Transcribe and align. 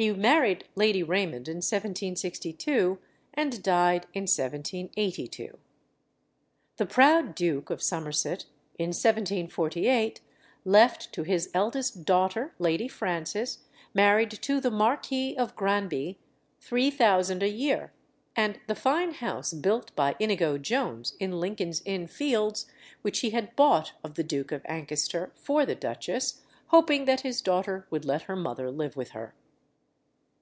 He 0.00 0.12
married 0.12 0.64
Lady 0.76 1.02
Raymond 1.02 1.48
in 1.48 1.56
1762, 1.56 3.00
and 3.34 3.60
died 3.64 4.06
in 4.14 4.28
1782. 4.30 5.58
The 6.76 6.86
proud 6.86 7.34
Duke 7.34 7.68
of 7.68 7.82
Somerset, 7.82 8.44
in 8.78 8.90
1748, 8.90 10.20
left 10.64 11.12
to 11.14 11.24
his 11.24 11.50
eldest 11.52 12.04
daughter, 12.04 12.54
Lady 12.60 12.86
Frances, 12.86 13.64
married 13.92 14.30
to 14.30 14.60
the 14.60 14.70
Marquis 14.70 15.36
of 15.36 15.56
Granby, 15.56 16.16
three 16.60 16.92
thousand 16.92 17.42
a 17.42 17.50
year, 17.50 17.92
and 18.36 18.60
the 18.68 18.76
fine 18.76 19.14
house 19.14 19.52
built 19.52 19.92
by 19.96 20.14
Inigo 20.20 20.58
Jones 20.58 21.16
in 21.18 21.40
Lincoln's 21.40 21.82
Inn 21.84 22.06
Fields, 22.06 22.66
which 23.02 23.18
he 23.18 23.30
had 23.30 23.56
bought 23.56 23.94
of 24.04 24.14
the 24.14 24.22
Duke 24.22 24.52
of 24.52 24.62
Ancaster 24.66 25.32
for 25.34 25.66
the 25.66 25.74
Duchess, 25.74 26.42
hoping 26.68 27.06
that 27.06 27.22
his 27.22 27.40
daughter 27.42 27.88
would 27.90 28.04
let 28.04 28.22
her 28.22 28.36
mother 28.36 28.70
live 28.70 28.94
with 28.96 29.10
her. 29.10 29.34